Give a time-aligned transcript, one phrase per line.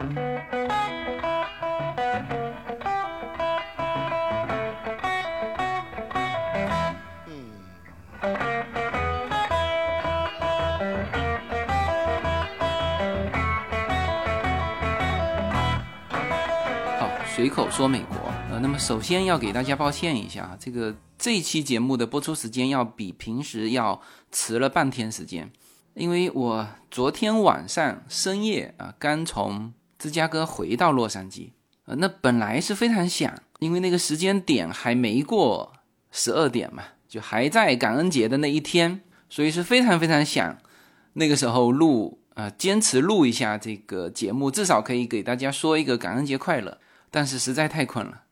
[0.00, 0.06] 好，
[17.26, 18.16] 随口说美国。
[18.50, 24.00] 呃，那么首先要给大家抱歉一下，这个这期节目的播出时间要比平时要
[24.32, 25.52] 迟了半天时间，
[25.92, 31.50] 因为我昨天晚上深夜啊，刚从芝加哥回到洛杉矶。
[31.84, 35.72] 呃，那本来是非常想，因为那个时间点还没过
[36.10, 40.58] 十二点嘛，就还在感恩节的那一天，所以是非常非常想
[41.12, 46.78] 那个时候录啊，坚持录一下这个节目，至少可以给大家说一个感恩节快乐。
[47.10, 48.22] 但是实在太困了。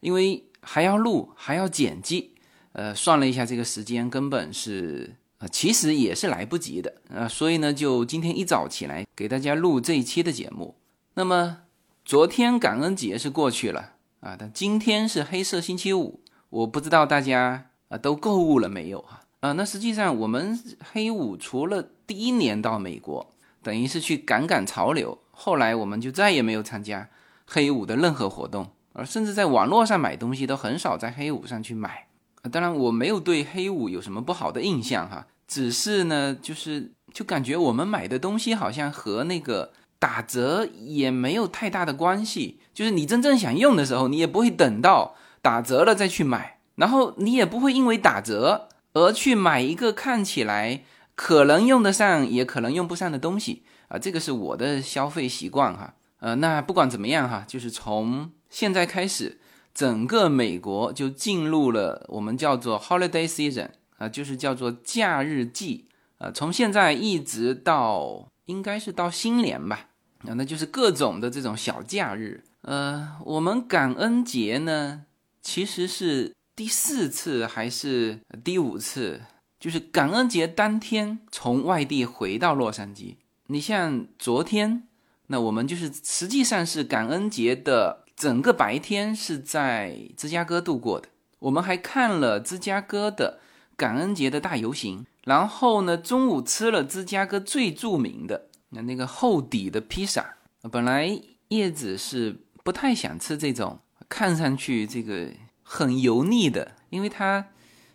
[0.00, 2.34] 因为还要录，还要剪辑，
[2.72, 10.74] 呃，算了一下这个时间，根本是呃，其实也是来不及的，呃，所以呢，就今天一早起来给大家录这一期的节目。
[11.16, 11.58] 那么
[12.04, 19.20] 昨天感恩节是过去了啊，但今天是黑色星期五，我不知道大家啊都购物了没有哈？
[19.38, 20.58] 啊，那实际上我们
[20.92, 27.08] 黑五除了第一年到美国，等于是去赶赶潮流，后来我们就再也没有参加
[27.46, 28.68] 黑五的任何活动。
[28.92, 32.06] 而甚至在网络上买东西都很少在黑五上去买，
[32.50, 39.72] 当然我没有对黑五有什么不好的印象哈，只是呢，就是就感觉我们买的东西好像和那个
[40.04, 50.82] 打折也没有太大的关系，就是你真正想用的时候，你也不会等到打折了再去买，然后你也不会因为打折而去买一个看起来
[51.14, 59.40] 可能用得上也可能用不上的东西啊，这个是我的消费习惯哈，呃，那不管怎么样哈，就是从现在开始，
[59.72, 65.88] 整个美国就进入了我们叫做 holiday season 啊，就是叫做假日季
[66.18, 66.30] 啊。
[66.30, 69.86] 从现在一直到应该是到新年吧，
[70.26, 72.44] 啊，那就是各种的这种小假日。
[72.62, 75.02] 呃，我们感恩节呢，
[75.42, 79.20] 其实是第四次还是第五次？
[79.60, 83.16] 就是感恩节当天从外地回到洛杉矶。
[83.46, 84.84] 你像昨天，
[85.28, 88.04] 那我们就是实际上是感恩节的。
[88.16, 91.08] 整个白天是在芝加哥度过的，
[91.40, 93.40] 我们还看了芝加哥的
[93.76, 100.36] 感恩节的大游行，然后呢，中午吃了芝加哥最著名的那那个厚底的披萨。
[100.70, 101.18] 本来
[101.48, 105.30] 叶子是不太想吃这种看上去这个
[105.62, 107.46] 很油腻的，因为它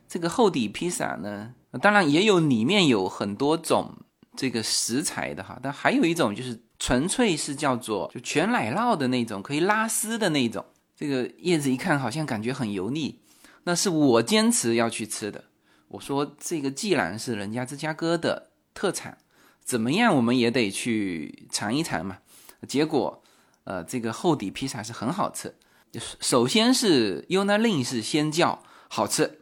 [0.08, 3.98] 这个厚底披萨呢，当然也有里面有很多种
[4.36, 6.60] 这个食材的哈，但还有一种就是。
[6.82, 10.66] 纯粹是叫做就全奶酪的那种，可以拉丝的那种。
[10.96, 13.20] 这个叶子一看好像感觉很油腻，
[13.66, 15.44] 那是我坚持要去吃的。
[15.90, 19.18] 我说这个既然是人家芝加哥的特产，
[19.70, 22.18] 怎么样我们也得去尝一尝嘛。
[22.68, 23.22] 结果，
[23.66, 25.54] 呃，这个厚底披萨是很好吃。
[25.92, 29.40] 就是首先是 Unalin 是先叫好吃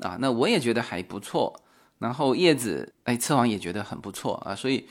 [0.00, 1.62] 啊，那我也觉得还不错。
[1.98, 4.86] 然后叶子哎吃完也觉得很不错啊，所以。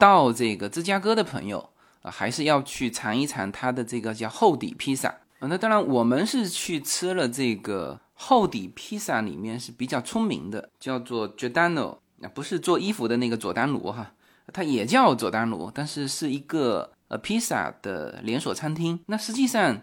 [0.00, 1.70] 到这个芝加哥的朋友
[2.02, 5.08] 啊，还是要去尝一尝它的这个叫厚底披萨
[5.40, 5.48] 啊。
[5.48, 14.14] 那当然，我们是去吃了这个厚底披萨里面是比较出名的，叫做 Giordano，啊，不是做衣服的那个佐丹奴哈，
[14.52, 18.98] 它也叫佐丹奴，但是是一个呃披萨的连锁餐厅。
[19.06, 19.80] 那实际上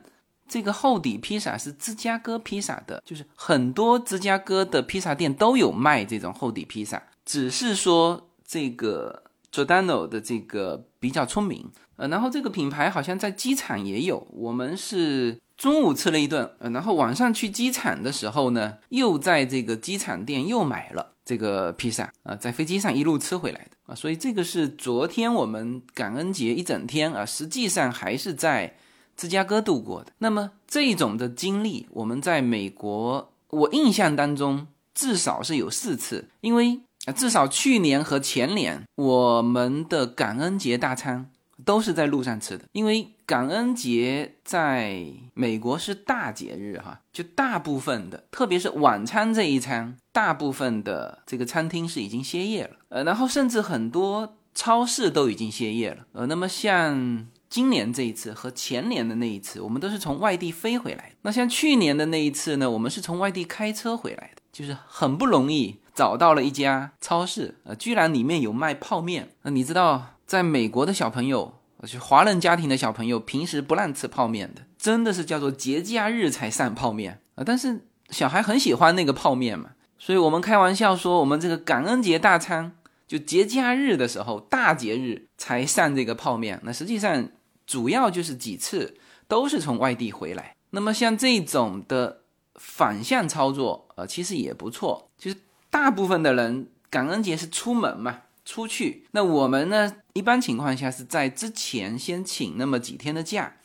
[0.48, 9.24] 这个厚底披萨是芝加哥披萨的，就是很多芝加哥的披萨店都有卖这种厚底披萨，只是说这个。
[9.52, 14.28] 佐丹奴的这个比较出名，呃，然后这个品牌好像在机场也有。
[14.34, 23.96] 我们是中午吃了一顿，呃，然后晚上去机场的时候呢，又在这个机场店又买了这个披萨，啊，在飞机上一路吃回来的啊。
[23.96, 28.78] 所以这个是昨天我们感恩节一整天啊，实际上还是在
[29.18, 30.14] 芝加哥度过的。
[30.19, 36.80] 那么这种的经历，我们在美国，我印象当中至少是有四次，因为。
[37.16, 41.30] 至少去年和前年，我们的感恩节大餐
[41.64, 42.66] 都是在路上吃的。
[42.72, 52.78] 因为感恩节在美国是大节日，哈，就大部分的，特别是晚餐这一餐，大部分的这个餐厅是已经歇业了。
[52.90, 56.05] 呃，然后甚至很多超市都已经歇业了。
[56.14, 61.14] 呃，那么像今年这一次和前年的那一次，我们都是从外地飞回来。
[61.23, 65.79] 那像去年的那一次呢，我们是从外地开车回来的，就是很不容易。
[65.96, 69.29] 找到了一家超市，呃，居然里面有卖泡面。
[69.44, 71.53] 那你知道，在美国的小朋友，
[71.85, 77.43] 就华人家庭的小朋友，平时不让吃泡面的，真的是叫做节假日才上泡面啊。
[77.46, 82.76] 但是小孩很喜欢那个泡面嘛，所以我们开玩笑说，我们这个感恩节大餐，
[83.08, 86.59] 就节假日的时候，大节日才上这个泡面。
[86.64, 87.29] 那实际上
[87.66, 88.97] 主要就是几次
[89.28, 90.55] 都是从外地回来。
[90.72, 92.22] 那么像这种的
[92.55, 95.09] 反向操作，呃，其实也不错。
[95.17, 95.37] 就是
[95.70, 99.06] 大部分的人感恩节是出门嘛，出去。
[99.12, 103.58] 那我们呢，一般情况下是在之前先请那么几天的假，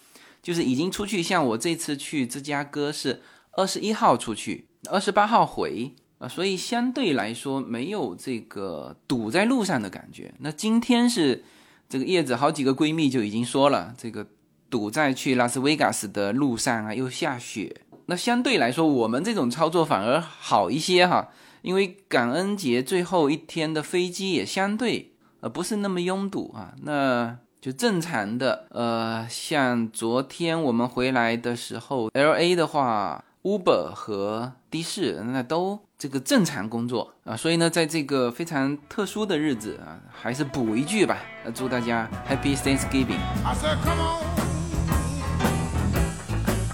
[0.43, 1.23] 就是已经出去。
[1.23, 3.23] 像我这次去芝加哥是
[3.53, 5.95] 二十一号出去，二十八号回。
[6.19, 10.35] 啊，所以相对来说没有这个堵在路上的感觉。
[10.41, 11.43] 那今天是
[11.89, 14.27] 这个叶子好几个闺蜜就已经说了，这个
[14.69, 17.75] 堵在去拉斯维加斯的路上啊，又下雪。
[18.05, 21.31] 那相对来说，我们这种操作反而好一些哈，
[21.63, 26.73] 因为感恩节最后一天的飞机也相对呃不是那么拥堵啊。
[26.83, 35.81] 那就正常的呃，像昨天我们回来的时候，L A 的话，Uber 和的士那都。
[36.01, 41.19] 这个正常工作啊，所以呢，在这个非常特殊的日子啊，还是补一句吧，
[41.55, 43.21] 祝大家 Happy Thanksgiving。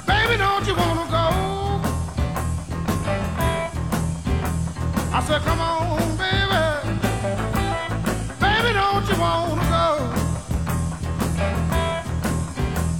[0.06, 1.45] baby don't you want to go？
[5.18, 5.40] I'm going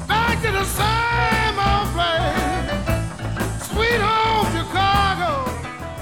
[0.08, 1.60] back to the same
[1.92, 2.24] place。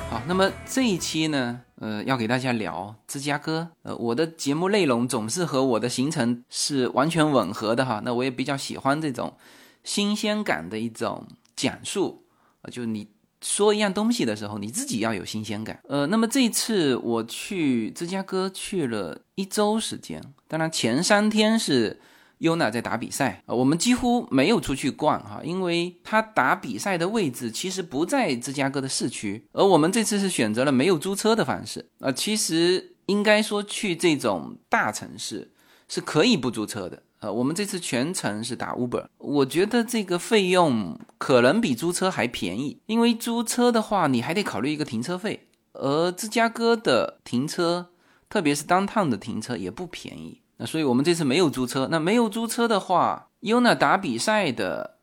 [0.09, 3.71] 好那么这一期呢，呃，要给大家聊芝加哥。
[3.83, 8.01] 呃，我的节目内容总是和我的行程是完全吻合的哈。
[8.05, 9.37] 那我也比较喜欢这种
[9.83, 11.27] 新鲜感的一种
[11.57, 12.23] 讲述
[12.63, 13.09] 啊，就你
[13.45, 15.79] 说一样东西的时候，你自己要有新鲜感。
[15.89, 22.01] 呃，那么这一次我去芝加哥去了一周时间，当然前三天是。
[22.39, 32.13] 尤娜在打比赛啊，我们几乎没有出去逛哈，因为他打比赛的位置其实不在芝加哥的市区，而我们这次是选择了没有租车的方式啊。
[32.13, 35.53] 其实应该说去这种大城市
[35.89, 37.33] 是可以不租车的啊。
[37.33, 47.89] 我们这次全程是打 Uber，我觉得这个费用可能比租车还便宜，因为租车的话你还得考虑一个停车费，而芝加哥的停车，
[48.29, 50.41] 特别是 downtown 的停车也不便宜。
[50.57, 51.89] 那所以，我们这次没有租车。
[51.91, 54.99] 那没有租车的话，优娜打比赛的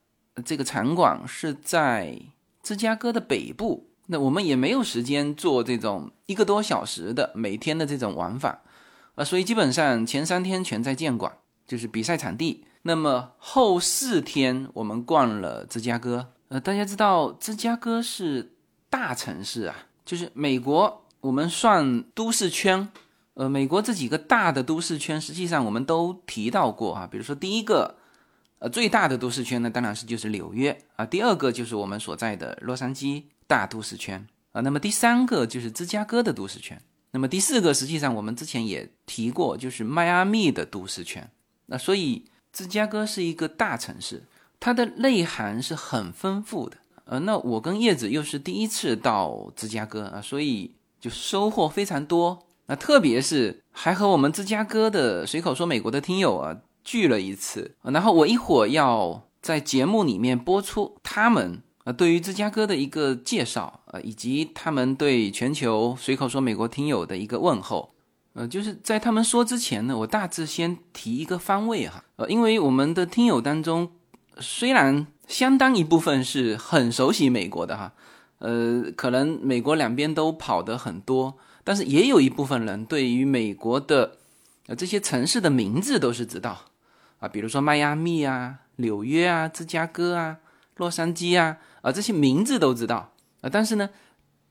[0.45, 2.17] 这个场馆是在
[2.63, 3.89] 芝加哥的北部。
[4.07, 8.61] 那我们也没有时间做这种一个多小时的每天的这种往返
[9.15, 9.25] 啊。
[9.25, 11.33] 所以基本上前三天全在建馆，
[11.71, 12.65] 就是比赛场地。
[12.81, 16.33] 那么后四天我们逛了芝加哥。
[16.49, 18.51] 呃，大家知道芝加哥是
[18.89, 19.73] 大城市啊，
[20.03, 22.89] 就是美国我们算都市圈。
[23.35, 27.07] 呃，美国这几个大的都市圈，实际上我们都提到过啊。
[27.09, 27.95] 比如说，第一个，
[28.59, 31.05] 呃，最大的都市圈呢，当然是就是纽约啊。
[31.05, 34.59] 第二个就是我们所在的洛杉矶大都市圈啊。
[34.59, 36.77] 那么第三个就是芝加哥的都市圈。
[37.11, 41.31] 那么第四个，实际上我们之前也提过，就是迈阿密的都市圈。
[41.71, 44.23] 那所以芝加哥是一个大城市，
[44.59, 46.75] 它的内涵是很丰富的。
[47.05, 52.45] 呃，那我跟叶子又是第一次到芝加哥啊，所以就收获非常多。
[52.65, 67.90] 那特别是还和我们芝加哥的随口说美国的听友啊聚了一次，然后我一会儿要在节目里面播出他们啊对于芝加哥的一个介绍啊，以及他们对全球随口说美国听友的一个问候。
[68.33, 73.91] 呃，就是在他们说之前呢，我大致先提一个方位哈，呃，因为我们的听友当中
[74.39, 77.93] 虽然相当一部分是很熟悉美国的哈，
[78.39, 81.37] 呃，可能美国两边都跑得很多。
[81.63, 84.17] 但是也有一部分人对于美国的
[84.65, 86.57] 呃这些城市的名字都是知道
[87.19, 90.37] 啊，比如说迈阿密啊、纽约啊、芝加哥啊、
[90.77, 93.91] 洛杉矶啊啊这些名字都知道啊，但是呢，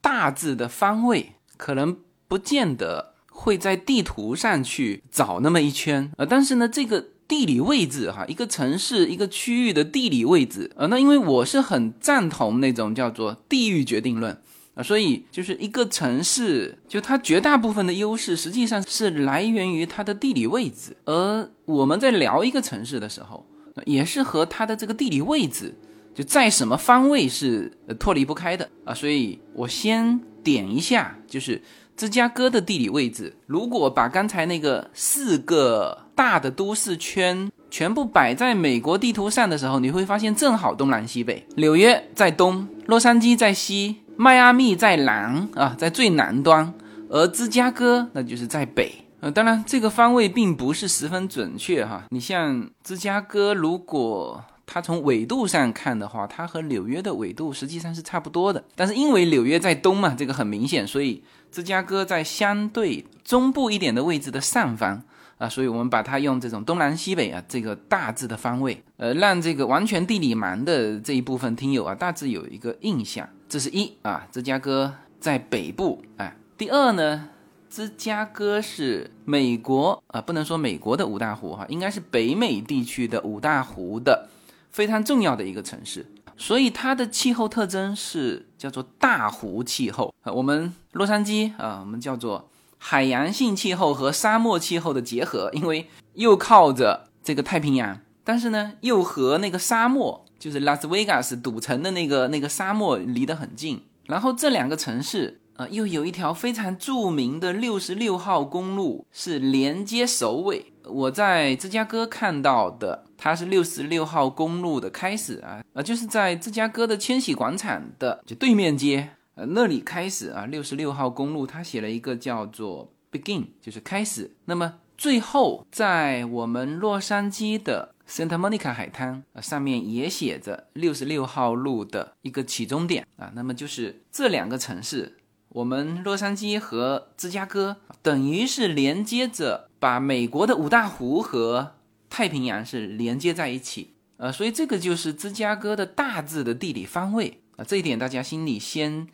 [0.00, 3.10] 大致的方位可能不见得
[3.40, 14.37] 会在地图上去找那么一圈啊，但是呢，这个地理位置哈，一个城市一个区域的地理位置啊，那因为我是很赞同那种叫做地域决定论。
[14.75, 20.97] 啊，所以就是一个城市，就它绝大部分的优势实际上是来源于它的地理位置。
[21.04, 23.44] 而我们在聊一个城市的时候，
[23.85, 25.75] 也是和它的这个地理位置
[26.14, 28.94] 就在什么方位是脱离不开的啊。
[28.94, 31.61] 所以我先点一下，就是
[32.00, 33.37] 芝加哥的地理位置。
[33.45, 43.97] 如果把刚才那个四个大的都市圈全部摆在美国地图上的时候，你会发现正好东南西北，纽约在东，洛杉矶在西。
[44.16, 46.73] 迈阿密在南啊，在最南端，
[47.11, 48.92] 而芝加哥那就是在北。
[49.21, 52.04] 呃，当然这个方位并不是十分准确哈。
[52.09, 58.62] 你像芝加哥，如果它从纬度上看的话，它和纽约的纬度实际上是差不多的。
[58.76, 65.02] 但是因为纽约在东嘛，这个很明显，所以芝加哥在相对中部一点的位置的上方
[65.38, 73.28] 啊，所以我们把它用这种东南西北啊这个大致的方位，呃，让这个完全地理盲的这一部分听友啊大致有一个印象。
[73.49, 77.30] 这是一啊，芝加哥在北部，哎，第二呢，
[77.69, 84.28] 芝加哥是美国啊，不能说美国的五大湖哈，应该是北美地区的五大湖的
[84.71, 86.07] 非常重要的一个城市，
[86.40, 90.32] 所以它的气候特征是叫做大湖气候啊。
[90.32, 92.49] 我们洛杉矶啊，我们叫做。
[92.82, 103.82] 海洋性气候和沙漠气候的结合，因为又靠着这个太平洋，但是呢，又和那个沙漠，就是拉斯维加斯赌城的那个那个沙漠离得很近。
[104.06, 110.73] 然后这两个城市，呃，又有一条非常著名的六十六号公路是连接首尾。
[110.87, 119.10] 我在芝加哥看到的，它是六十六号公路的开始啊，呃，就是在芝加哥的千禧广场的就对面街。
[119.34, 124.30] 呃那里开始啊，六十六号公路，它写了一个叫做 “begin”，就是开始。
[124.46, 133.32] 那么最后，在我们洛杉矶的 Santa Monica 海滩啊，上面也写着六十六号路的一个起终点啊。
[133.34, 135.18] 那么就是这两个城市，
[135.50, 141.74] 我们洛杉矶和芝加哥，等于是连接着，把美国的五大湖和
[142.11, 143.95] 太平洋是连接在一起。
[144.19, 147.64] 呃，所以这个就是芝加哥的大致的地理方位啊。
[147.64, 149.07] 这一点大家心里先。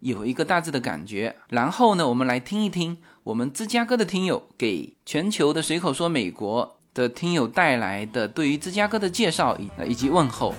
[0.00, 10.54] 有一个大致的感觉，然后呢，我们来听一听我们芝加哥的听友给全球的随口说美国的听友带来的对于芝加哥的介绍以以及问候。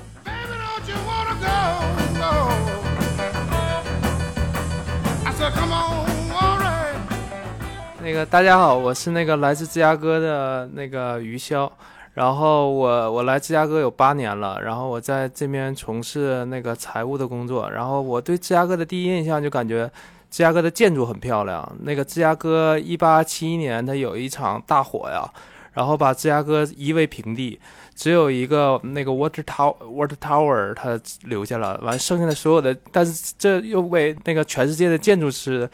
[8.06, 11.68] 那个大家好，我是那个来自芝加哥的那个余潇。
[12.14, 17.68] 然后我我来芝加哥有八年了，然后我在这边从事那个财务的工作。
[17.72, 19.90] 然后我对芝加哥的第一印象就感觉
[20.30, 21.68] 芝加哥的建筑很漂亮。
[21.82, 25.28] 那个芝加哥一八七一年它有一场大火呀，
[25.74, 27.60] 然后把芝加哥夷为平地，
[27.96, 35.68] 只有一个那个 Water Tower Water Tower 它留下了，完剩下的所有的，但是这又为那个全世界的建筑师。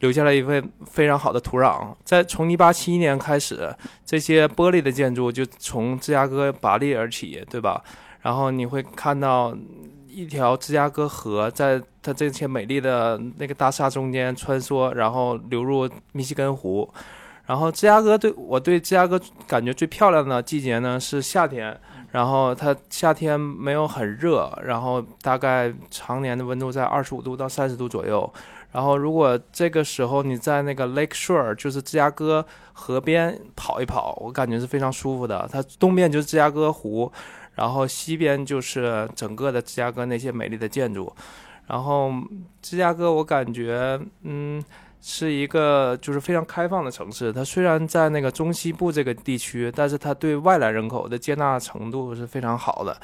[0.00, 1.94] 留下了一份非常好的土壤。
[2.04, 3.74] 在从一八七一年开始，
[4.04, 7.82] 这些玻璃的建筑就从芝加哥拔地而起，对吧？
[8.22, 9.56] 然后你会看到
[10.08, 16.88] 一条芝加哥河在它这些美丽的那个大厦中间穿梭，然后流入密西根湖。
[17.46, 21.78] 然后芝加哥对我对芝加哥感觉最漂亮的季节呢是夏天，
[22.16, 28.32] 然后它夏天没有很热，然后大概常年的温度在二十五度到三十度左右。
[28.72, 32.42] 然后，如果这个时候你在那个 Lake Shore，就是芝加哥
[32.72, 35.46] 河边跑一跑，我感觉是非常舒服的。
[35.52, 37.12] 它东边就是芝加哥湖，
[37.54, 41.12] 然后西边就是整个的芝加哥那些美丽的建筑。
[41.66, 42.10] 然后，
[42.62, 44.64] 芝加哥我感觉，嗯，
[45.08, 47.32] 是一个就是非常开放的城市。
[47.32, 53.00] 它虽然在那个中西部这个地区，但是它对外来人口的接纳程度是非常好的。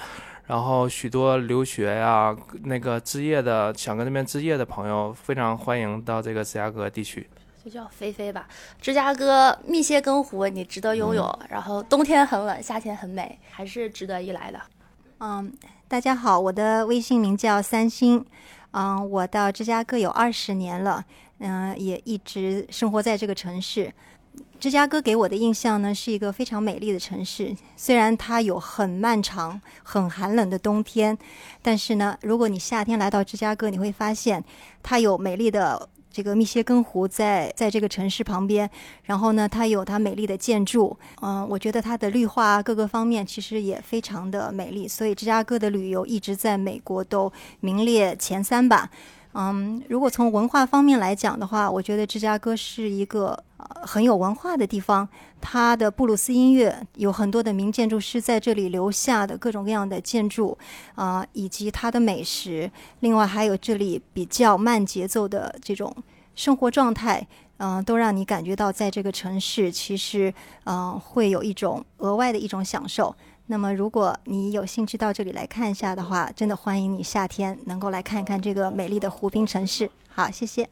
[0.48, 7.24] 然后许多留学呀，那个置业的想跟那边置业的朋友，非常欢迎到这个芝加哥地区。
[7.64, 8.48] 就叫菲菲吧。
[8.80, 11.32] 芝加哥密歇根湖，你值得拥有。
[11.48, 14.60] 然后冬天很冷，夏天很美，还是值得一来的。
[15.20, 15.52] 嗯，
[15.86, 18.26] 大家好，我的微信名叫三星。
[18.72, 21.04] 嗯，我到芝加哥有二十年了，
[21.42, 23.92] 嗯，也一直生活在这个城市。
[24.58, 27.54] 芝加哥给我的印象呢，是一个非常美丽的城市。
[27.76, 31.18] 虽然它有很漫长、很寒冷的冬天，
[31.60, 34.42] 但是呢，如果你夏天来到芝加哥，你会发现
[34.82, 38.70] 它有美丽的这个密歇根湖在在这个城市旁边。
[39.02, 40.96] 然后呢，它有它美丽的建筑。
[41.20, 44.86] 嗯，我觉得它的绿化各个方面其实也非常的美丽。
[44.86, 47.30] 所以芝加哥的旅游一直在美国都
[47.60, 48.88] 名列前三吧。
[49.34, 55.08] 嗯，如果从文化方面来讲的话，我觉得芝加哥是一个呃很有文化的地方。
[55.40, 60.56] 它的布鲁斯音乐有很多的名建筑师在这里留下的各种各样的建筑，
[60.94, 62.70] 啊，以及它的美食。
[63.00, 65.92] 另外还有这里比较慢节奏的这种
[66.34, 70.32] 生活状态，嗯，都让你感觉到在这个城市其实
[70.64, 73.12] 嗯会有一种额外的一种享受。
[73.52, 79.90] 那么，如果你有兴趣到这里来看一下的话，真的欢迎你夏天能够来看一看这个美丽的湖滨城市。
[80.08, 80.66] 好，谢谢。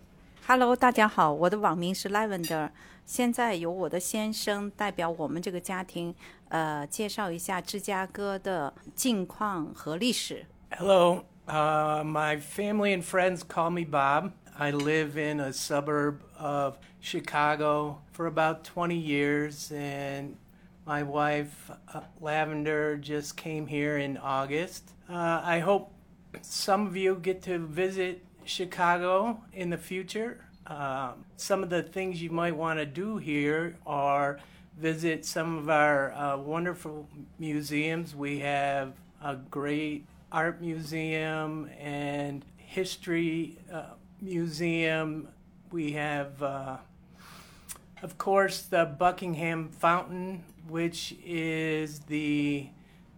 [0.47, 2.71] Hello，大家好，我的网名是 Lavender。
[3.05, 6.15] 现在由我的先生代表我们这个家庭，
[6.49, 10.47] 呃，介绍一下芝加哥的近况和历史。
[10.79, 14.31] Hello, uh, my family and friends call me Bob.
[14.57, 20.37] I live in a suburb of Chicago for about 20 years and
[20.87, 24.91] My wife, uh, Lavender, just came here in August.
[25.09, 25.93] Uh, I hope
[26.43, 30.45] some of you get to visit Chicago in the future.
[30.67, 34.39] Um, some of the things you might want to do here are
[34.79, 37.09] visit some of our uh, wonderful
[37.39, 38.15] museums.
[38.15, 45.29] We have a great art museum and history uh, museum.
[45.71, 46.77] We have, uh,
[48.03, 52.69] of course, the Buckingham Fountain, which is the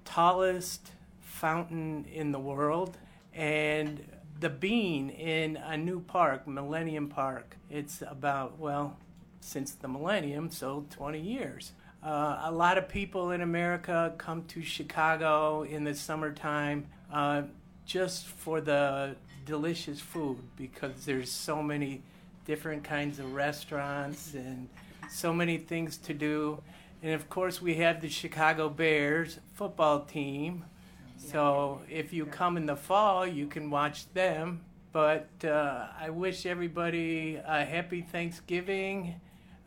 [0.04, 2.96] tallest fountain in the world,
[3.32, 4.04] and
[4.40, 7.56] the Bean in a new park, Millennium Park.
[7.70, 8.96] It's about, well,
[9.40, 11.72] since the millennium, so 20 years.
[12.02, 17.42] Uh, a lot of people in America come to Chicago in the summertime uh,
[17.86, 19.14] just for the
[19.46, 22.02] delicious food because there's so many
[22.45, 24.69] different kinds of restaurants and
[25.09, 26.61] so many things to do.
[27.03, 30.65] And of course, we have the Chicago Bears football team.
[31.17, 34.61] So if you come in the fall, you can watch them.
[34.93, 39.19] But uh, I wish everybody a happy Thanksgiving,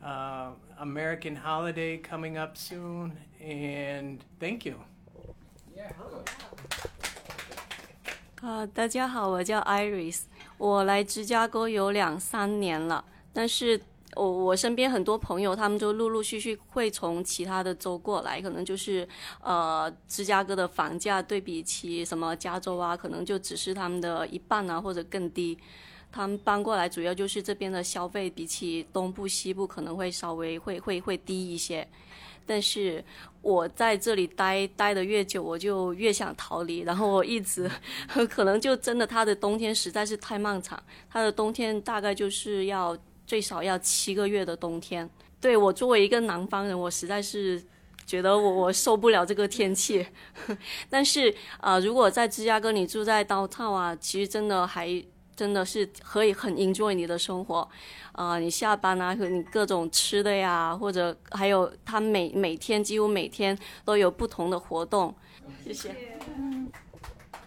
[0.03, 0.49] uh,
[0.79, 4.75] American holiday coming up soon, and thank you.
[8.41, 10.23] 啊、大家好，我叫 Iris，
[10.58, 13.80] 我来芝加哥有两三年了，但是
[14.14, 19.06] 我我身边很多朋友，他们就陆陆续续会从其他的州过来，可能就是
[19.42, 25.58] 呃芝加哥的房价对比起什么加州啊，可能就只是他们的一半啊或者更低。
[26.10, 31.86] 他们搬过来主要就是这边的消费比起东部西部可能会稍微会会会低一些，
[32.46, 33.04] 但是
[33.42, 36.80] 我在这里待待的越久，我就越想逃离。
[36.80, 37.70] 然后我一直
[38.30, 45.08] 可能就真的，它的冬天实在是太漫长，它的冬天大概就是要最少要七个月的冬天。
[45.40, 47.62] 对我作为一个南方人，我实在是
[48.06, 50.06] 觉得我我受不了这个天气。
[50.88, 54.88] 但是啊、呃如果在芝加哥你住在 downtown 啊，其实真的还
[55.36, 57.68] 真的是可以很 enjoy 你的生活。
[58.12, 65.14] 啊、你下班啊，和你各种吃的呀，或者还有他每每天几乎每天都有不同的活动。
[65.62, 65.94] 谢谢。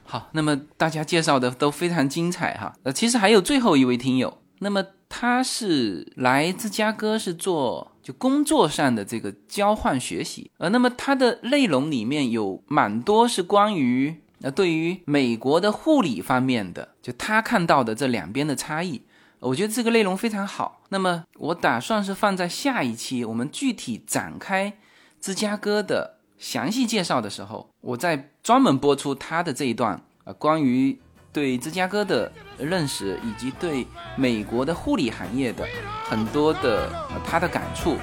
[0.03, 2.73] 好，那么大家介绍的都非常精彩哈。
[2.83, 19.03] 呃，其实还有最后一位听友，那么他是来芝加哥是做就工作上的这个交换学习，呃，那么他的内容里面有蛮多是关于那对于美国的护理方面的，就他看到的这两边的差异。
[19.39, 20.81] 我觉得这个内容非常好。
[20.89, 24.73] 那么我打算是放在下一期我们具体展开
[25.21, 30.99] 芝加哥的详细介绍的时候，我再专门播出他的这一段呃关于
[31.31, 33.85] 对芝加哥的认识，以及对
[34.17, 35.65] 美国的护理行业的
[36.03, 37.97] 很多的、呃、他的感触。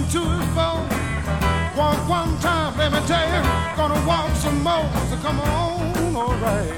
[0.00, 0.80] Two and two is four.
[1.76, 3.42] Walk one time, let me tell you,
[3.76, 4.88] gonna walk some more.
[5.08, 6.72] So come on, alright.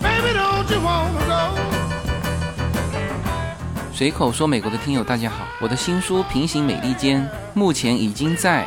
[0.00, 1.60] Baby, don't you wanna go?
[3.92, 8.66] 随口说美国的听友，大家好，我的新书《平行美利坚》目前已经在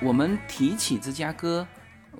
[0.00, 1.66] 我们提起芝加哥，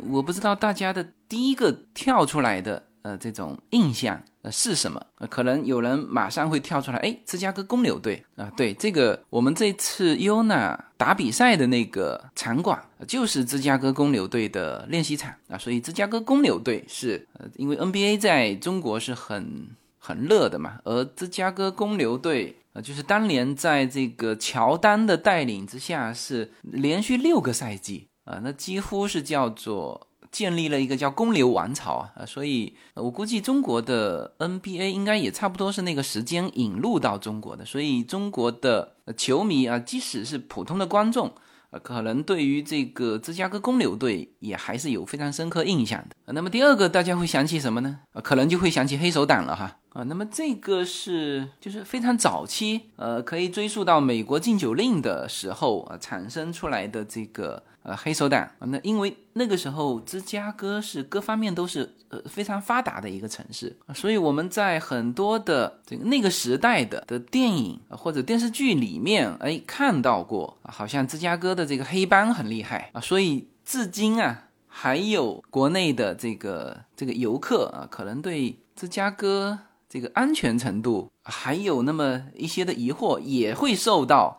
[0.09, 5.01] 我不知道大家的第一个跳出来的呃这种印象呃是什么？
[5.19, 19.69] 呃，可能有人马上会跳出来，哎，芝加哥公牛队啊、对，这个我们这次 UNA 打比赛的那个场馆就是芝加哥公牛队的练习场啊，所以芝加哥公牛队是呃，因为 NBA 在中国是很
[20.09, 22.57] 很热的嘛，而芝加哥公牛队。
[22.73, 41.33] 呃，就是当年在这个乔丹的带领之下，是连续六个赛季啊、那几乎是叫做建立了一个叫公牛王朝啊、所以我估计中国的 NBA 应该也差不多是那个时间引入到中国的，所以中国的球迷啊、即使是普通的观众。
[41.71, 46.33] 呃，可能对于这个芝加哥公牛队也还是有非常深刻印象的。
[46.33, 48.01] 那么第二个大家会想起什么呢？
[48.13, 49.77] 啊，可能就会想起黑手党了哈。
[49.91, 58.67] 啊，那么这个是就是非常早期，呃，可以追溯到美国禁酒令的时候啊产生出来的这个呃黑手党啊。
[58.67, 79.61] 那因为那个时候芝加哥是各方面都是呃非常发达的一个城市，所以我们在很多的这个那个时代的的电影或者电视剧里面，哎看到过，好像芝加哥的这个黑帮很厉害啊，所以至今啊还有国内的这个这个游客啊，可能对芝加哥。
[79.91, 84.39] 这个安全程度还有那么一些的疑惑，也会受到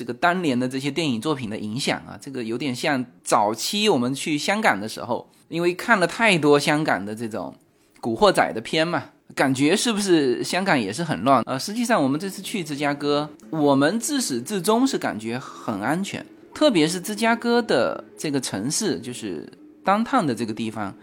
[0.00, 2.16] 这个当年的这些电影作品的影响啊。
[2.18, 7.54] 这个有点像早期我们去香港的时候，因为看了太多香港的这种
[8.00, 11.42] 古惑仔的片嘛，感觉是不是香港也是很乱？
[11.44, 19.46] 呃，实际上我们这次去芝加哥，我们自始至终是感觉很安全，特别是芝加哥的这个城市，就是
[19.84, 20.94] 当趟的这个地方。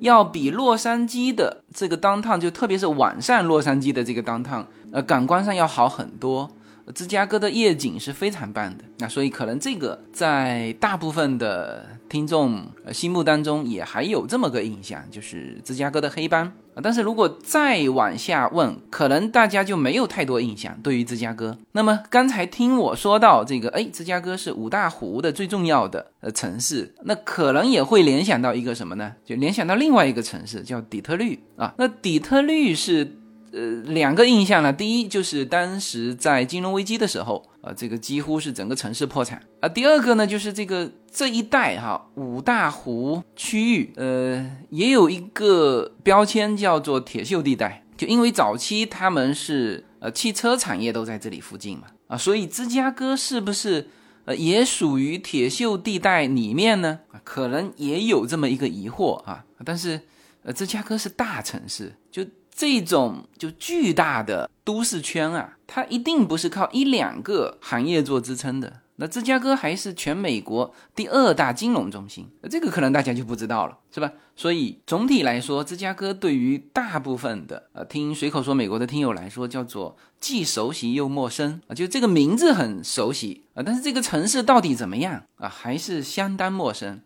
[0.00, 6.50] 要比洛杉矶的这个当趟，就特别是晚上洛杉矶的这个当趟，呃，感官上要好很多。
[6.92, 16.52] 芝加哥的夜景是非常棒的，那所以可能这个在大部分的听众心目当中也还有这么个印象，就是芝加哥的黑帮。
[16.82, 21.56] 但是如果再往下问，可能大家就没有太多印象对于芝加哥。
[21.70, 29.12] 那么刚才听我说到这个，哎，芝加哥是五大湖的最重要的呃城市，那可能也会联想到一个什么呢？
[29.24, 31.72] 就联想到另外一个城市叫底特律啊。
[31.78, 33.04] 那底特律是
[33.54, 39.68] 呃两个印象呢，第一就是当时在金融危机的时候啊，这个几乎是整个城市破产啊。
[39.68, 53.88] 第二个呢，就是这个这一带哈五大湖区域，呃，也有一个标签叫做铁锈地带，就因为早期他们是呃汽车产业都在这里附近嘛啊，所以芝加哥是不是
[54.24, 56.98] 呃也属于铁锈地带里面呢？
[57.22, 59.44] 可能也有这么一个疑惑啊。
[59.64, 60.00] 但是
[60.42, 62.24] 呃芝加哥是大城市，就。
[62.56, 68.80] 这种就巨大的都市圈啊，它一定不是靠一两个行业做支撑的。
[68.96, 74.12] 那芝加哥还是全美国第二大金融中心，这个可能大家就不知道了，是吧？
[74.36, 87.00] 所以总体来说，芝加哥对于大部分的呃听随口说美国的听友来说，叫做既熟悉又陌生啊，就这个名字很熟悉啊，但是这个城市到底怎么样啊，还是相当陌生。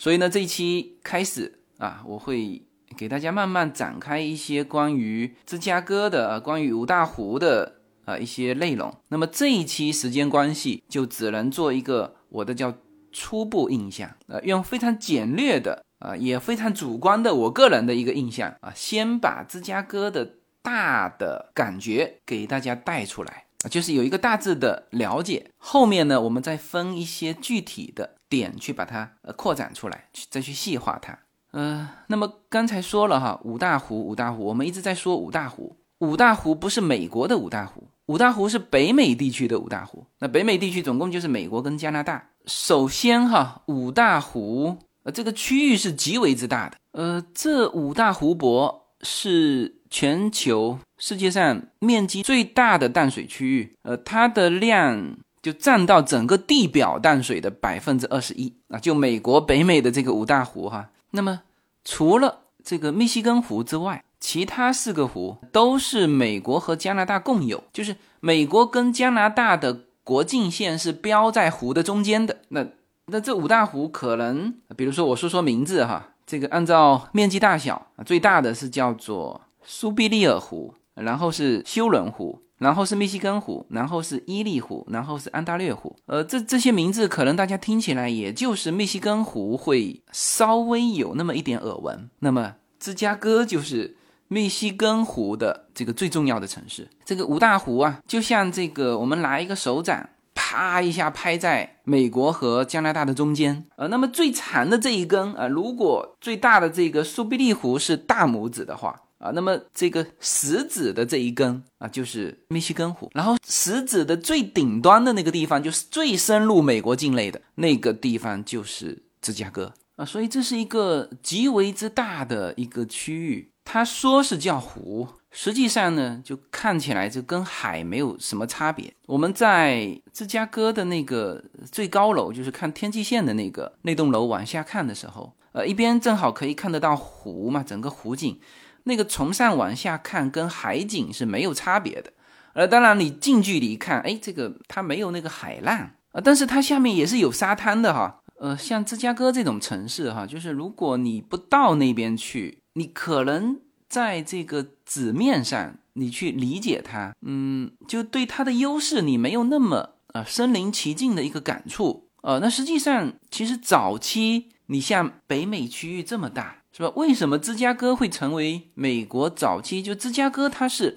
[0.00, 2.62] 所以呢，这一期开始啊，我会。
[2.98, 8.92] 给大家慢慢展开一些关于芝加哥的、关于五大湖的啊一些内容。
[9.06, 12.74] 那么这一期时间关系，就只能做一个我的叫
[13.12, 25.48] 初步印象，呃，用非常简略的啊，也非常主观的我个人的一个印象啊，先把芝加哥的大的感觉给大家带出来，就是有一个大致的了解。
[25.56, 31.16] 后面呢，我们再分一些具体的点去把它呃扩展出来，再去细化它。
[31.52, 35.76] 呃，那么刚才说了哈，五大湖，五大湖，我们一直在说五大湖。
[36.00, 40.06] 五大湖不是美国的五大湖，五大湖是北美地区的五大湖。
[40.20, 42.24] 那北美地区总共就是美国跟加拿大。
[42.46, 46.76] 首先哈，五大湖，呃，这个区域是极为之大的。
[46.92, 53.76] 呃，这五大湖泊是全球世界上面积最大的淡水区域。
[53.82, 58.78] 呃，它的量就占到整个地表淡水的百分之二十一啊。
[58.78, 60.88] 就美国北美的这个五大湖哈。
[61.10, 61.42] 那么，
[61.84, 72.38] 除了这个密西根湖之外，其他四个湖都是美国和加拿大共有，就是美国跟加拿大的国境线是标在湖的中间的。
[72.48, 72.66] 那
[73.06, 82.42] 那这五大湖可能，比如说我说说名字哈，这个按照面积大小，最大的是叫做苏必利尔湖，然后是休伦湖。
[82.58, 85.94] 然后是密西根湖，然后是伊利湖，然后是安大略湖。
[86.06, 92.10] 呃，这这些名字可能大家听起来也就是密西根湖会稍微有那么一点耳闻。
[92.18, 96.88] 那么芝加哥就是密西根湖的这个最重要的城市。
[97.04, 103.64] 这个五大湖啊，就像这个我们拿一个手掌啪一下拍在美国和加拿大的中间。
[103.76, 109.02] 呃，那么最长的这一根啊，如果最大的这个苏必利湖是大拇指的话。
[109.18, 123.50] 啊，那么这个食指的这一根啊，就是密西根湖，然后食指的最顶端的那个地方，就是最深入美国境内的那个地方，就是芝加哥啊，所以这是一个极为之大的一个区域。
[123.64, 128.90] 它说是叫湖，实际上呢，就看起来就跟海没有什么差别。
[129.04, 138.40] 我们在芝加哥的那个最高楼，就是看天际线的那个那栋楼往下看的时候，呃，一边正好可以看得到湖嘛，整个湖景。
[138.88, 142.10] 那个从上往下看，跟海景是没有差别的。
[142.54, 145.78] 呃，当然你近距离看，哎，这个它没有那个海浪
[146.10, 148.20] 啊，但是它下面也是有沙滩的哈。
[148.40, 162.08] 呃，像芝加哥这种城市哈，就是如果你不到那边去，你可能在这个纸面上你去理解它，嗯，就对它的优势你没有那么呃身临其境的一个感触。
[162.22, 166.90] 呃，那实际上其实早期你像北美区域这么大，是吧？
[166.96, 169.82] 为什么芝加哥会成为美国早期？
[169.82, 170.96] 就芝加哥它是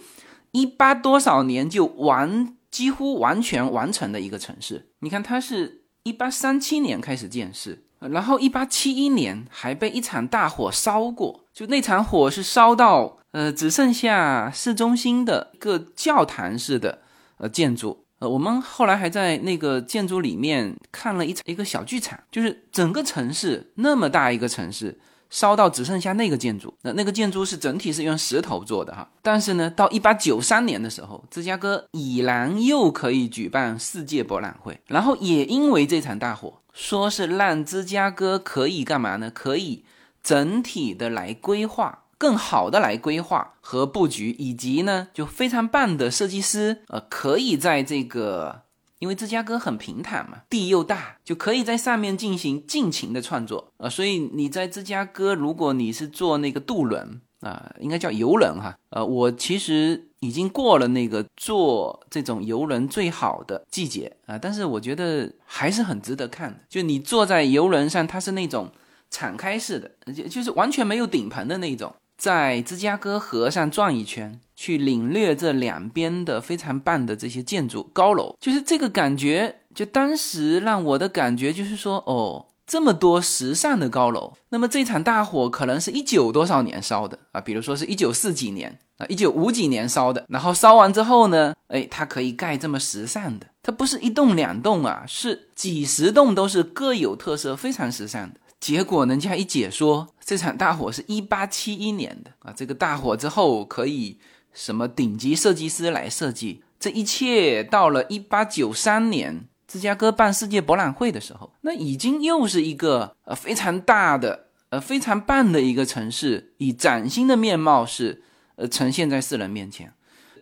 [0.51, 4.87] 一八多少年就完几乎完全完成的一个城市？
[4.99, 5.79] 你看它是。
[6.03, 17.03] 一八三七年开始建市，然后一八七一年还被一场大火烧过，就那场火是烧到呃只剩下市中心的一个教堂式的
[17.37, 24.99] 呃建筑，呃我们后来还在那个建筑里面看了一场一个小剧场，就是整个城市那么大一个城市。
[25.31, 29.09] 烧到只剩下那个建筑，那那个建筑是整体是用石头做的哈。
[29.23, 34.79] 但是呢，到一八九三年的时候，芝加哥已然又可以举办世界博览会。
[34.85, 39.31] 然后也因为这场大火，说是让芝加哥可以干嘛呢？
[39.33, 39.85] 可以
[40.21, 48.63] 整体的来规划，更好的来规划和布局，以及呢，就非常棒的设计师，呃，可以在这个。
[49.01, 53.89] 因为芝加哥很平坦嘛，地又大，就可以在上面进行尽情的创作啊。
[53.89, 58.77] 所以你在芝加哥，如果你是坐那个渡轮啊，应该叫游轮哈。
[58.91, 66.59] 呃，我其实已经过了那个坐这种游轮最好的季节啊，但是我觉得还是很值得看的。
[66.69, 68.71] 就你坐在游轮上，它是那种
[69.09, 71.91] 敞开式的，就就是完全没有顶棚的那种。
[72.17, 79.55] 在芝加哥河上转一圈，去领略这两边的非常棒的这些建筑高楼，就是这个感觉。
[79.73, 87.41] 就当时让我的感觉就是说，哦，这么多时尚的高楼，那么这场大火可能是一九多少年烧的啊？
[87.41, 98.41] 比如说是一九四几年啊，一九五几年烧的，然后烧完之后呢，哎，它可以盖这么时尚的，它不是一栋两栋啊，是几十栋都是各有特色、非常时尚的。
[98.59, 102.53] 结果人家一解说，这场大火是一八七一年的啊！
[102.55, 104.19] 这个大火之后可以
[104.53, 118.23] 什么顶级设计师来设计，这一切到了一八九三年芝加哥办世界博览会的时候，那已经又是一个呃非常大的呃非常棒的一个城市，以崭新的面貌是
[118.55, 119.93] 呃呈现在世人面前。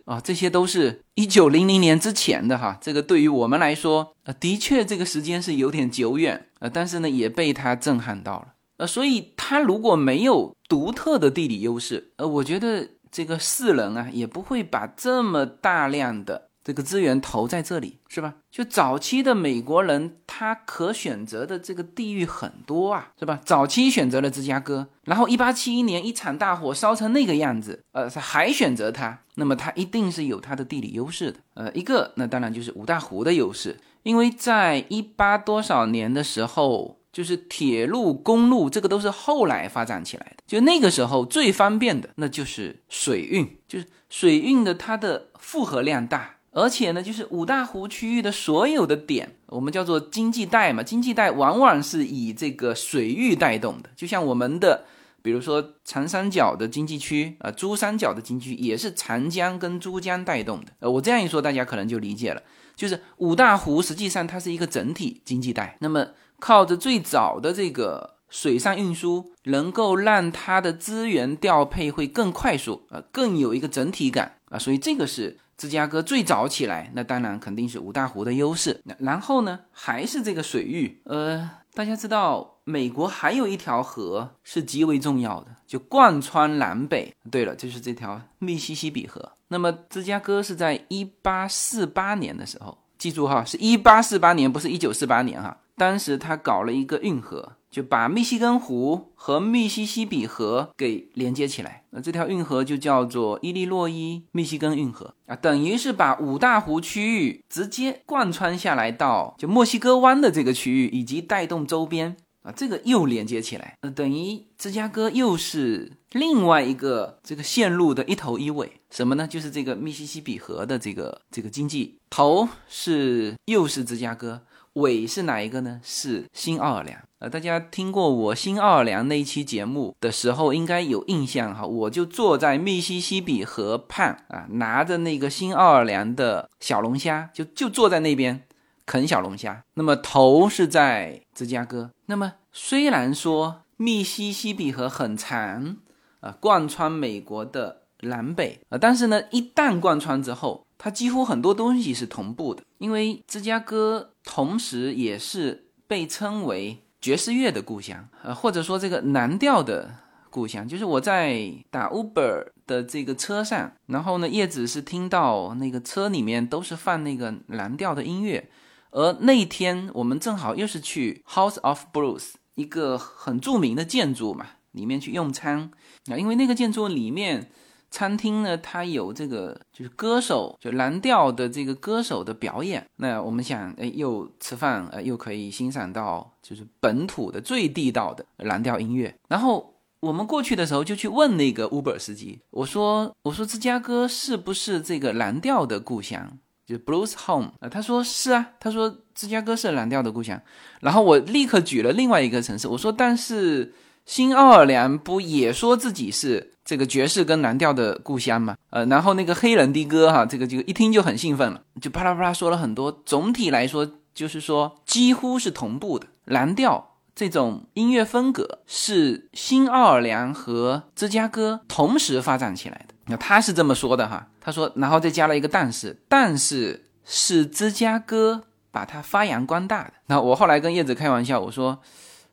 [0.06, 16.48] 啊，这些都是一九零零年之前的哈，这个对于我们来说，呃，的确这个时间是有点久远，呃，但是呢，也被他震撼到了，呃，所以他如果没有独特的地理优势，呃，我觉得这个世人啊，也不会把这么大量的。
[16.62, 18.34] 这个资源投在这里是吧？
[18.50, 23.40] 就早期的美国人，他可选择的这个地域很多啊，是吧？
[23.46, 31.40] 早期选择了芝加哥，然后一八七一年一场大火烧成那个样子，呃，还选择它，那么它一定是有它的地理优势的。
[31.54, 40.42] 呃，一个那当然就是五大湖的优势，因为在一八多少年的时候，就是铁路、公路，这个都是后来发展起来的。
[40.46, 46.36] 就那个时候最方便的，那就是水运，就是水运的它的负荷量大。
[46.52, 50.82] 而且呢，就是五大湖区域的所有的点，我们叫做经济带嘛。
[50.82, 54.84] 经济带往往是以这个水域带动的，就像我们的，
[55.22, 60.72] 比如说长三角的经济区啊，珠三角的经济区也是长江跟珠江带动的。
[60.80, 62.42] 呃，我这样一说，大家可能就理解了，
[62.74, 65.76] 就是五大湖实际上它是一个整体经济带。
[65.78, 66.04] 那么
[66.40, 75.38] 靠着最早的这个水上运输，能够让它的资源调配会更快速啊，更有一个整体感啊，所以这个是。
[75.60, 78.80] 芝加哥最早起来，那当然肯定是五大湖的优势。
[78.84, 81.02] 那然后呢，还是这个水域。
[81.04, 87.14] 呃，大家知道，美国还有一条河是极为重要的，就贯穿南北。
[87.30, 89.32] 对了，就是这条密西西比河。
[89.48, 95.54] 那么芝加哥是在一八四八年的时候，记住哈，是一八四八年，不是一九四八年哈。
[95.80, 97.52] 当时他搞了一个运河。
[97.70, 119.28] 就把密西根湖和密西西比河给连接起来，那这条运河就叫做伊利诺伊密西根运河啊，等于是把五大湖区域直接贯穿下来到就墨西哥湾的这个区域，以及带动周边啊，这个又连接起来，呃，等于芝加哥又是另外一个这个线路的一头一尾，什么呢？
[119.28, 124.42] 就是这个密西西比河的这个这个经济头是又是芝加哥。
[124.80, 125.80] 尾是哪一个呢？
[125.82, 127.00] 是新奥尔良。
[127.20, 131.64] 呃，大家听过我新奥尔良那一期节目的时候，应该有印象哈。
[131.64, 138.44] 我就坐在密西西比河畔啊，拿着那个新奥尔良的小龙虾，就就坐在那边
[138.86, 139.62] 啃小龙虾。
[139.74, 141.90] 那么头是在芝加哥。
[142.06, 145.76] 那么虽然说密西西比河很长
[146.20, 159.94] 啊，贯穿美国的南北啊，但是呢，一旦贯穿之后，它几乎很多东西是同步的，因为芝加哥同时也是被称为爵士乐的故乡，呃，或者说这个蓝调的
[160.30, 160.66] 故乡。
[160.66, 168.48] 就是我在打 Uber 的这个车上，然后呢，叶子是听到那个车里面都是放那个蓝调的音乐，
[168.90, 175.70] 而那天我们正好又是去 House of Blues 一个很著名的建筑嘛，里面去用餐
[176.10, 177.50] 啊，因为那个建筑里面。
[177.90, 182.86] 餐厅呢，它有这个就是歌手，就蓝调的这个歌手的表演。
[182.96, 189.14] 那我们想，哎，又吃饭，呃，又可以欣赏到就是本土的最地道的蓝调音乐。
[189.28, 197.68] 然后我们过去的时候就去问那个 Uber 司机，我说，我说芝加哥是不是这个蓝调的故乡，就是 Blues Home 啊？
[197.68, 200.40] 他说是啊，他说芝加哥是蓝调的故乡。
[200.80, 203.74] 然后我立刻举了另外一个城市，我说，但是
[204.10, 206.54] 新奥尔良不也说自己是？
[206.64, 212.90] 这个爵士跟蓝调的故乡嘛，呃，然后那个黑人的歌哈，这个就一听就很兴奋了，就啪啦啪啦说了很多。
[213.06, 216.08] 总体来说，就是说几乎是同步的。
[216.24, 222.94] 蓝调这种音乐风格是新奥尔良和芝加哥同时发展起来的。
[223.06, 228.42] 那他是这么说的哈，他说，然后再加了一个但是，但是是芝加哥
[228.72, 229.92] 把它发扬光大的。
[230.06, 231.78] 那我后来跟叶子开玩笑，我说，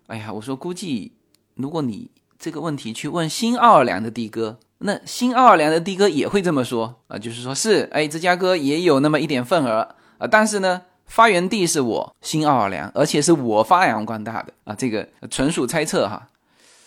[0.07, 1.13] 哎呀，我说估计
[1.57, 2.09] 如果你。
[2.39, 16.27] 这个问题去问新奥尔良的的哥，那新奥尔良的的哥也会这么说啊，就是说是，哎，芝加哥也有那么一点份额啊，但是呢，发源地是我新奥尔良，而且是我发扬光大的啊，这个纯属猜测哈。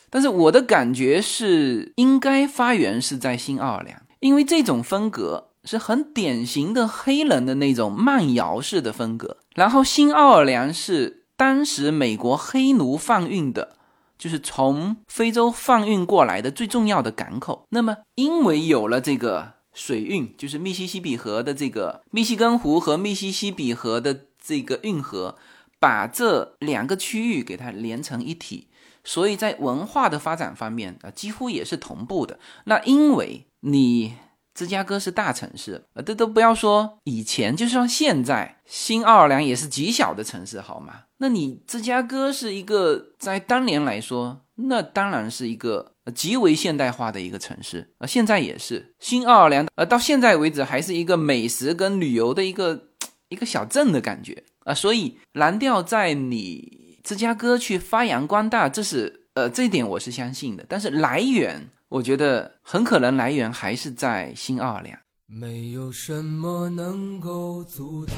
[0.09, 13.71] 但是我的感觉是，应该发源是在新奥尔良，因为这种风格是很典型的黑人的那种慢摇式的风格，然后新奥尔良是当时美国黑奴贩运的。
[14.21, 17.65] 就是从非洲放运过来的最重要的港口。
[17.71, 25.37] 那么，因为有了这个水运，就是密西西比河的这个密西根湖和密西西比河的这个运河，
[25.79, 28.69] 把这两个区域给它连成一体，
[29.03, 32.39] 所以在文化的发展方面啊，几乎也是同步的。
[32.67, 34.17] 那因为你。
[34.61, 41.05] 芝加哥是大城市，呃，这都不要说以前，就算现在，新奥尔良也是极小的城市，好吗？
[41.17, 52.89] 那你芝加哥是一个在当年来说，那当然是一个极为现代化的一个城市，呃，现在也是新奥尔良，呃，到现在为止还是一个美食跟旅游的一个
[53.31, 61.71] 一个小镇的感觉啊，所以蓝调在你芝加哥去发扬光大，这是呃，这一点我是相信的，但是来源。
[61.91, 64.97] 我觉得很可能来源还是在新奥尔良。
[65.27, 68.15] 没有什么能够阻挡，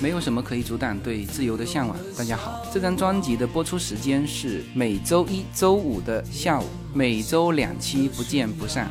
[0.00, 1.94] 没有什么可以阻挡对自由的向往。
[2.16, 8.90] 大家好，这张专辑的播出时间是每周一周五的下午，每周两期，不见不散。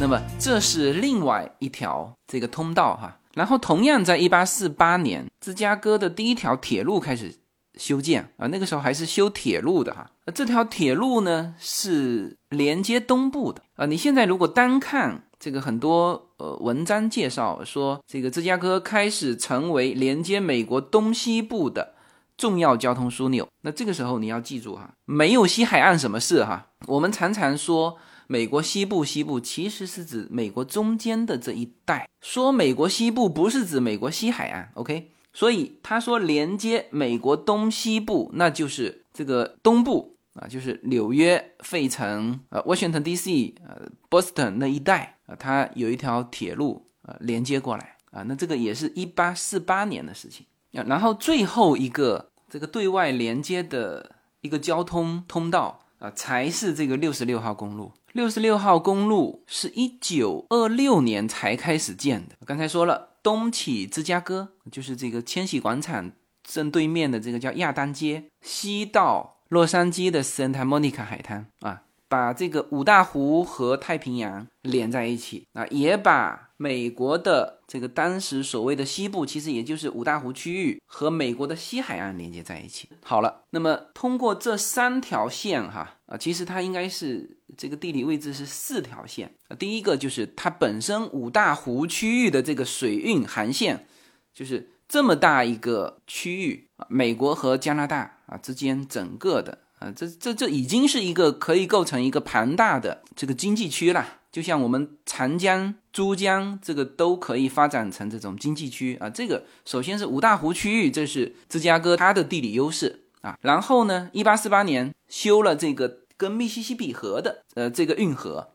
[0.00, 7.34] 那么这是另外一条这个通道哈，然后同样在一八四八年，芝加哥的第一条铁路开始
[7.76, 10.08] 修建啊，那个时候还是修铁路的哈。
[10.32, 13.86] 这条铁路呢是连接东部的啊。
[13.86, 21.94] 你现在如果单看这个很多呃文章介绍说，这个芝加哥开始成为连接美国东西部的
[22.36, 26.68] 重要交通枢纽，那这个时候你要记住哈，没有西海岸什么事哈。
[26.86, 27.98] 我们常常说。
[28.30, 32.08] 美国西部，西部其实是指美国中间的这一带。
[32.20, 35.10] 说美国西部不是指美国西海岸，OK？
[35.32, 48.22] 所以他说连接美国东西部，那就是这个东部啊，就是纽约、费城、呃，Washington D.C.、呃，Boston 那一带啊，它有一条铁路啊连接过来啊。
[48.24, 50.44] 那这个也是一八四八年的事情
[50.74, 50.84] 啊。
[50.86, 57.92] 然后最后一个这个对外连接的一个交通通道啊，才是这个六十六号公路。
[58.12, 62.34] 六十六号公路是一九二六年才开始建的。
[62.46, 82.88] 刚才说了，东起芝加哥，就是这个千禧广场正对面的这个叫亚当街，西到洛杉矶的 Santa Monica 海滩啊，把这个五大湖和太平洋连在一起啊，也把美国的这个当时所谓的西部，其实也就是五大湖区域和美国的西海岸连接在一起。
[83.02, 89.54] 好了，那么通过这三条线哈啊，其实它应该是这个地理位置是四条线啊。
[89.54, 93.86] 第一个就是它本身五大湖区域的这个水运航线，
[94.34, 104.06] 就是这么大一个区域啊，美国和加拿大啊之间整个的啊，这这这已经是一个可以构成一个庞大的这个经济区了。
[104.30, 109.08] 就像我们长江、珠江这个都可以发展成这种经济区啊。
[109.08, 113.38] 这个首先是五大湖区域，这是芝加哥它的地理优势啊。
[113.40, 118.52] 然后呢，一八四八年修了这个跟密西西比河的呃这个运河，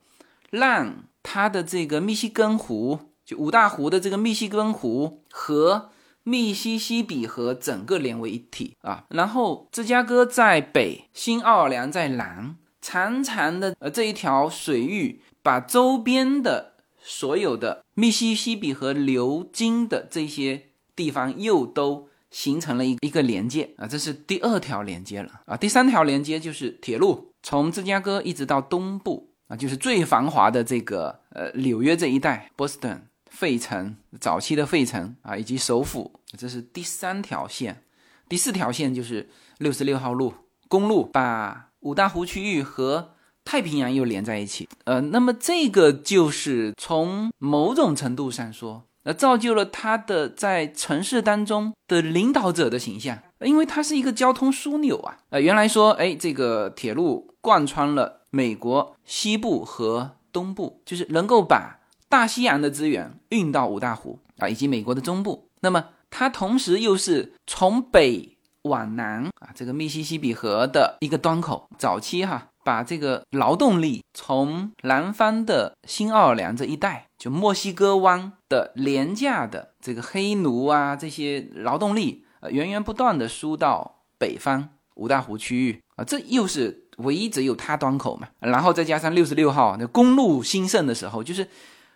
[0.51, 5.89] 让它的这个密西根湖，就五大湖的这个密西根湖和
[6.23, 9.05] 密西西比河整个连为一体啊。
[9.09, 15.21] 然后芝加哥在北，新奥尔良在南，长长的呃这一条水域。
[15.45, 25.57] 把周边的所有的密西西比河流经的这些地方又都形成了一一个连接啊，这是第二条连接了啊。
[25.57, 33.05] 第三条连接就是铁路，从芝加哥一直到东部啊，就是最繁华的这个呃纽约这一带，波士顿、
[33.43, 37.83] 费城早期的费城啊，以及首府，这是第三条线。
[38.29, 40.33] 第四条线就是六十六号路
[40.69, 61.81] 公路，把五大湖区域和太平洋又连在一起，呃，那么这个就是从某种程度上说，呃，造就了他的在城市当中的领导者的形象，因为它是一个交通枢纽啊，呃，原来说，哎，这个铁路贯穿了美国西部和东部，就是能够把
[62.13, 72.49] 大西洋的资源运到五大湖啊，以及美国的中部，那么它同时又是从北往南啊，这个密西西比河的一个端口，早期哈。
[72.63, 88.29] 把这个劳动力从南方的新奥尔良这一带，就墨西哥湾的廉价的这个黑奴啊，这些劳动力，源源不断的输到北方五大湖区域啊，这又是唯一只有它端口嘛。
[88.39, 91.45] 然后再加上六十六号那公路兴盛的时候，就是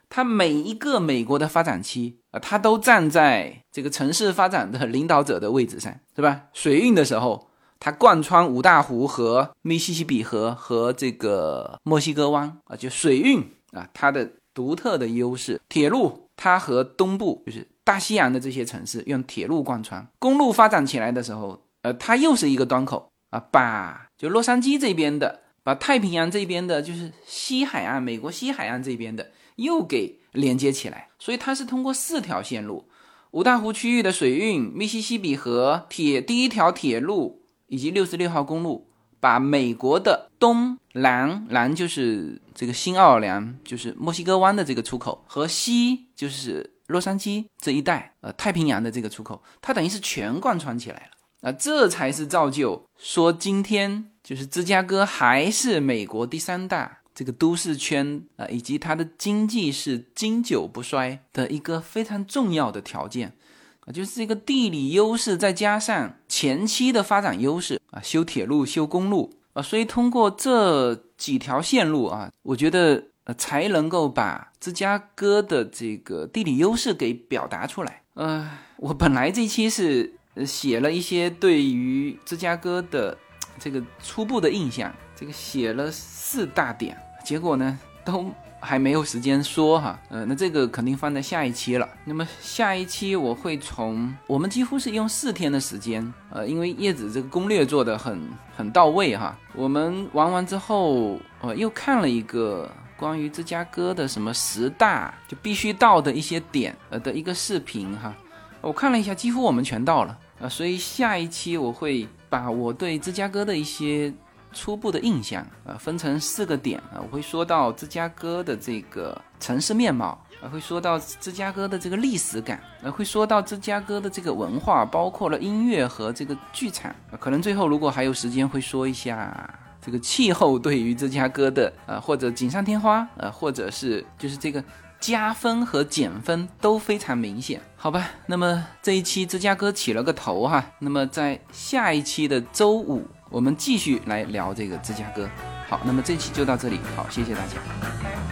[0.10, 6.44] 它每一个美国的发展期啊，它都站在这个城市发展的领导者的位置上，是吧？
[6.54, 7.48] 水运的时候。
[7.80, 13.40] 它贯穿五大湖和密西西比河和这个墨西哥湾啊，就水运
[13.72, 15.62] 啊，它的独特的优势。
[15.70, 20.08] 铁路它和东部就是大西洋的这些城市用铁路贯穿。
[20.18, 31.10] 公路发展起来的时候，呃，它又是一个端口啊，把就洛杉矶这边的，把太平洋这边的，就是西海岸，美国西海岸这边的又给连接起来。
[31.20, 32.88] 所以它是通过四条线路：
[33.30, 37.44] 五大湖区域的水运、密西西比河铁第一条铁路。
[37.70, 38.88] 以及六十六号公路，
[39.20, 63.34] 把美国的东南南就是这个新奥尔良，就是墨西哥湾的这个出口，和西就是洛杉矶这一带，呃，太平洋的这个出口，它等于是全贯穿起来了啊，这才是造就说今天就是芝加哥还是美国第三大这个都市圈啊，以及它的经济是经久不衰的一个非常重要的条件。
[63.80, 78.04] 啊就是这个地理优势，再加上前期的发展优势啊，修铁路、修公路啊，所以通过这几条线路啊，我觉得呃才能够把芝加哥的这个地理优势给表达出来。
[78.14, 78.48] 呃，
[78.78, 80.14] 我本来这期是
[80.46, 83.18] 写了一些对于芝加哥的
[83.58, 86.96] 这个初步的印象，这个写了四大点，
[87.28, 88.32] 结果呢都。
[88.60, 91.88] 还没有时间说哈，呃，那这个肯定放在下一期了。
[92.06, 98.20] 那么下一期我会从我们几乎是用四天的时间，呃，因为叶子这个攻略做的很
[98.58, 99.38] 很到位哈。
[99.54, 102.68] 我们玩完之后，呃，又看了一个
[102.98, 108.12] 关于芝加哥的什么十大就必须到的一些点，呃的一个视频哈。
[108.60, 114.12] 我看了一下，几乎我们全到了，呃，所以下一期我会把我对芝加哥的一些。
[114.54, 134.64] 初步的印象啊，分成四个点啊，我会说到芝加哥的这个城市面貌，啊，会说到芝加哥的这个历史感，啊，会说到芝加哥的这个文化，包括了音乐和这个剧场，可能最后如果还有时间会说一下这个气候对于芝加哥的啊，或者锦上添花，呃，或者是就是这个
[135.00, 138.10] 加分和减分都非常明显，好吧？
[138.26, 143.06] 那么这一期芝加哥起了个头哈，那么在下一期的周五。
[143.30, 145.30] 我们继续来聊这个芝加哥。
[145.68, 146.80] 好，那么这期就到这里。
[146.96, 148.27] 好，谢谢大家。